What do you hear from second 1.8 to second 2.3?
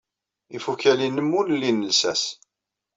llsas.